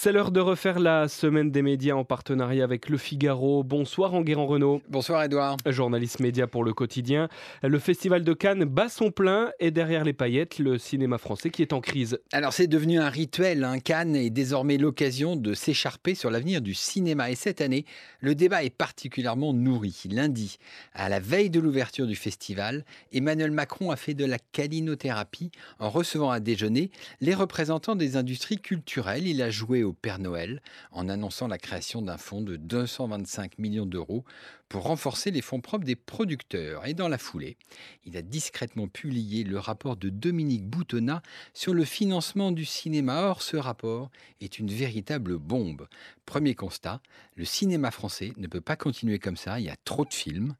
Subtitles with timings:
[0.00, 3.64] C'est l'heure de refaire la semaine des médias en partenariat avec Le Figaro.
[3.64, 4.80] Bonsoir Enguerrand Renault.
[4.88, 5.56] Bonsoir Edouard.
[5.66, 7.28] Journaliste média pour le quotidien.
[7.64, 11.62] Le Festival de Cannes bat son plein et derrière les paillettes, le cinéma français qui
[11.62, 12.20] est en crise.
[12.30, 13.64] Alors c'est devenu un rituel.
[13.64, 13.80] Hein.
[13.80, 17.32] Cannes est désormais l'occasion de s'écharper sur l'avenir du cinéma.
[17.32, 17.84] Et cette année,
[18.20, 20.04] le débat est particulièrement nourri.
[20.08, 20.58] Lundi,
[20.94, 25.90] à la veille de l'ouverture du festival, Emmanuel Macron a fait de la calinothérapie en
[25.90, 29.26] recevant à déjeuner les représentants des industries culturelles.
[29.26, 30.62] Il a joué au Père Noël
[30.92, 34.24] en annonçant la création d'un fonds de 225 millions d'euros
[34.68, 36.86] pour renforcer les fonds propres des producteurs.
[36.86, 37.56] Et dans la foulée,
[38.04, 41.22] il a discrètement publié le rapport de Dominique Boutonnat
[41.54, 43.22] sur le financement du cinéma.
[43.22, 44.10] Or, ce rapport
[44.40, 45.88] est une véritable bombe.
[46.26, 47.00] Premier constat,
[47.34, 49.58] le cinéma français ne peut pas continuer comme ça.
[49.58, 50.54] Il y a trop de films,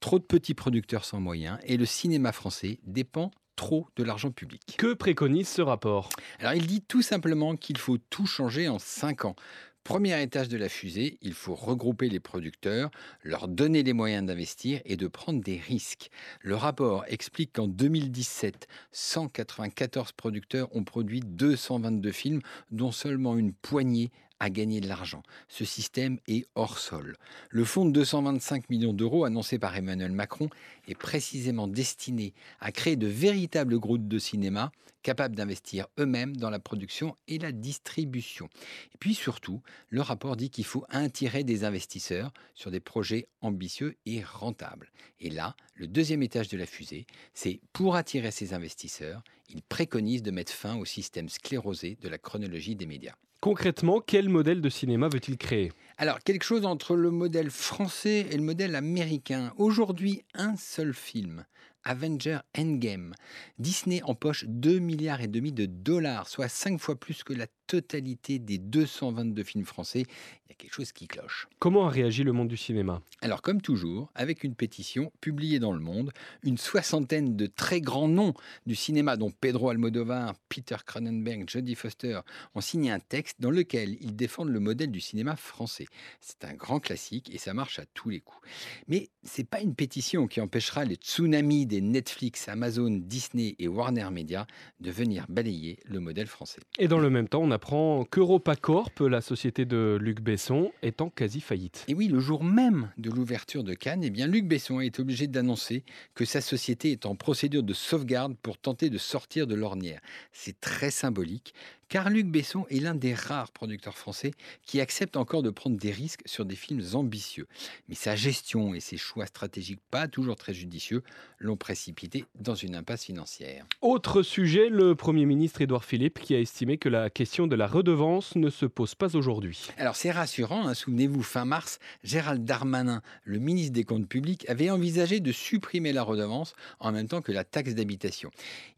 [0.00, 3.30] trop de petits producteurs sans moyens, et le cinéma français dépend
[3.62, 4.74] trop de l'argent public.
[4.76, 6.08] Que préconise ce rapport?
[6.40, 9.36] Alors il dit tout simplement qu'il faut tout changer en 5 ans.
[9.84, 12.90] Premier étage de la fusée, il faut regrouper les producteurs,
[13.22, 16.10] leur donner les moyens d'investir et de prendre des risques.
[16.40, 22.40] Le rapport explique qu'en 2017, 194 producteurs ont produit 222 films,
[22.72, 24.10] dont seulement une poignée
[24.42, 25.22] à gagner de l'argent.
[25.46, 27.16] Ce système est hors sol.
[27.48, 30.50] Le fonds de 225 millions d'euros annoncé par Emmanuel Macron
[30.88, 34.72] est précisément destiné à créer de véritables groupes de cinéma
[35.04, 38.48] capables d'investir eux-mêmes dans la production et la distribution.
[38.92, 43.94] Et puis surtout, le rapport dit qu'il faut attirer des investisseurs sur des projets ambitieux
[44.06, 44.90] et rentables.
[45.20, 50.24] Et là, le deuxième étage de la fusée, c'est pour attirer ces investisseurs, il préconise
[50.24, 53.14] de mettre fin au système sclérosé de la chronologie des médias.
[53.42, 55.72] Concrètement, quel modèle de cinéma veut-il créer?
[55.98, 59.52] Alors, quelque chose entre le modèle français et le modèle américain.
[59.56, 61.44] Aujourd'hui, un seul film,
[61.84, 63.14] Avenger Endgame.
[63.58, 68.38] Disney empoche 2 milliards et demi de dollars, soit 5 fois plus que la totalité
[68.38, 70.04] des 222 films français.
[70.46, 71.48] Il y a quelque chose qui cloche.
[71.58, 73.00] Comment a réagi le monde du cinéma?
[73.22, 78.08] Alors comme toujours, avec une pétition publiée dans Le Monde, une soixantaine de très grands
[78.08, 78.34] noms
[78.66, 82.20] du cinéma dont Pedro Almodovar, Peter Cronenberg, Jodie Foster
[82.54, 85.81] ont signé un texte dans lequel ils défendent le modèle du cinéma français.
[86.20, 88.46] C'est un grand classique et ça marche à tous les coups.
[88.88, 94.08] Mais c'est pas une pétition qui empêchera les tsunamis des Netflix, Amazon, Disney et Warner
[94.10, 94.46] Media
[94.80, 96.60] de venir balayer le modèle français.
[96.78, 101.10] Et dans le même temps, on apprend qu'EuropaCorp, la société de Luc Besson, est en
[101.10, 101.84] quasi faillite.
[101.88, 105.26] Et oui, le jour même de l'ouverture de Cannes, eh bien Luc Besson est obligé
[105.26, 105.84] d'annoncer
[106.14, 110.00] que sa société est en procédure de sauvegarde pour tenter de sortir de l'ornière.
[110.32, 111.54] C'est très symbolique
[111.92, 114.30] car Luc Besson est l'un des rares producteurs français
[114.64, 117.46] qui accepte encore de prendre des risques sur des films ambitieux.
[117.86, 121.02] Mais sa gestion et ses choix stratégiques pas toujours très judicieux
[121.38, 123.66] l'ont précipité dans une impasse financière.
[123.82, 127.66] Autre sujet, le Premier ministre Édouard Philippe qui a estimé que la question de la
[127.66, 129.68] redevance ne se pose pas aujourd'hui.
[129.76, 130.72] Alors c'est rassurant, hein.
[130.72, 136.04] souvenez-vous, fin mars, Gérald Darmanin, le ministre des Comptes publics, avait envisagé de supprimer la
[136.04, 138.30] redevance en même temps que la taxe d'habitation.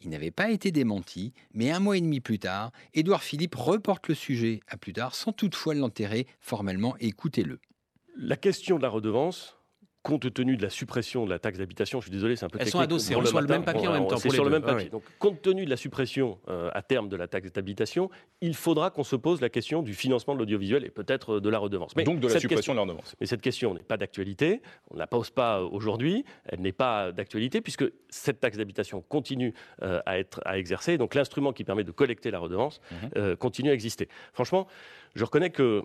[0.02, 2.72] Il n'avait pas été démenti, mais un mois et demi plus tard,
[3.04, 6.97] Édouard Philippe reporte le sujet à plus tard sans toutefois l'enterrer formellement.
[7.00, 7.60] Écoutez-le.
[8.16, 9.59] La question de la redevance,
[10.04, 12.59] compte tenu de la suppression de la taxe d'habitation, je suis désolé, c'est un peu
[12.60, 14.19] Elles sont adossées, on sur le même papier en même temps.
[14.19, 14.91] C'est sur le même papier.
[14.91, 18.10] Donc, compte tenu de la suppression euh, à terme de la taxe d'habitation,
[18.43, 21.59] il faudra qu'on se pose la question du financement de l'audiovisuel et peut-être de la
[21.59, 21.97] redevance.
[21.97, 23.16] Mais Donc de la suppression de la redevance.
[23.19, 24.60] Mais cette question n'est pas d'actualité.
[24.91, 26.26] On ne la pose pas aujourd'hui.
[26.44, 30.98] Elle n'est pas d'actualité puisque cette taxe d'habitation continue euh, à être à exercer.
[30.98, 33.10] Donc l'instrument qui permet de collecter la redevance mhm.
[33.16, 34.09] euh, continue à exister.
[34.34, 34.66] Franchement,
[35.14, 35.82] je reconnais que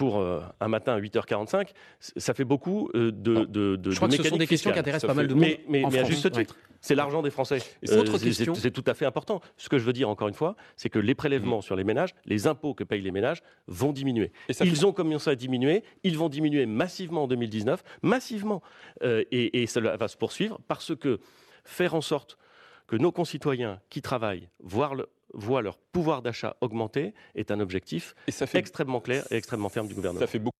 [0.00, 4.08] pour euh, un matin à 8h45, ça fait beaucoup euh, de, de, de, Je crois
[4.08, 5.42] que ce sont des questions qui intéressent pas mal de monde.
[5.42, 7.58] Mais, mais, mais à juste titre, c'est l'argent des Français.
[7.86, 8.06] Euh,
[8.54, 9.42] c'est tout à fait important.
[9.58, 11.62] Ce que je veux dire, encore une fois, c'est que les prélèvements mmh.
[11.62, 14.32] sur les ménages, les impôts que payent les ménages, vont diminuer.
[14.62, 18.62] Ils ont commencé à diminuer, ils vont diminuer massivement en 2019, massivement.
[19.04, 21.20] et, et cela va se poursuivre parce que
[21.64, 22.38] faire en sorte
[22.86, 28.14] que nos concitoyens qui travaillent, voient le, voient leur pouvoir d'achat augmenter est un objectif
[28.54, 30.20] extrêmement clair et extrêmement ferme du gouvernement.
[30.20, 30.56] Ça fait beaucoup.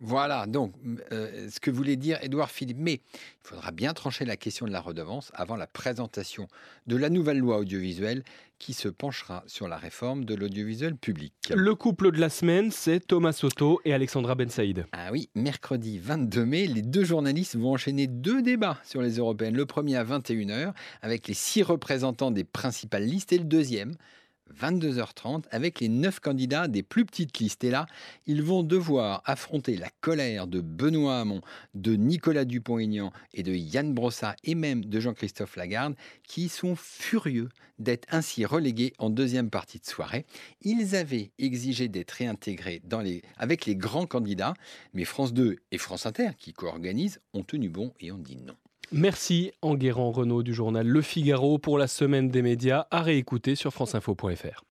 [0.00, 0.74] Voilà, donc
[1.12, 2.78] euh, ce que voulait dire Édouard Philippe.
[2.80, 6.48] Mais il faudra bien trancher la question de la redevance avant la présentation
[6.86, 8.22] de la nouvelle loi audiovisuelle
[8.58, 11.34] qui se penchera sur la réforme de l'audiovisuel public.
[11.54, 14.86] Le couple de la semaine, c'est Thomas Soto et Alexandra Ben Saïd.
[14.92, 19.56] Ah oui, mercredi 22 mai, les deux journalistes vont enchaîner deux débats sur les européennes.
[19.56, 23.94] Le premier à 21h avec les six représentants des principales listes et le deuxième
[24.52, 27.64] 22h30 avec les neuf candidats des plus petites listes.
[27.64, 27.86] Et là,
[28.26, 31.40] ils vont devoir affronter la colère de Benoît Hamon,
[31.74, 35.94] de Nicolas Dupont-Aignan et de Yann Brossat et même de Jean-Christophe Lagarde
[36.26, 37.48] qui sont furieux
[37.78, 40.26] d'être ainsi relégués en deuxième partie de soirée.
[40.62, 42.82] Ils avaient exigé d'être réintégrés
[43.36, 44.54] avec les grands candidats,
[44.92, 48.56] mais France 2 et France Inter, qui co-organisent, ont tenu bon et ont dit non.
[48.92, 53.72] Merci Enguerrand Renaud du journal Le Figaro pour la semaine des médias à réécouter sur
[53.72, 54.62] franceinfo.fr.